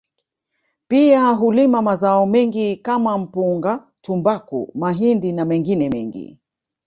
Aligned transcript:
Pia 0.87 1.27
hulima 1.31 1.81
mazao 1.81 2.25
mengine 2.25 2.75
kama 2.75 3.17
mpunga 3.17 3.87
tumbaku 4.01 4.71
mahindi 4.75 5.31
na 5.31 5.45
mengine 5.45 5.89
mengi 5.89 6.39